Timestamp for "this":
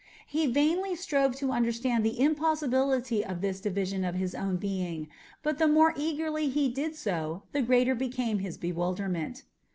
3.41-3.59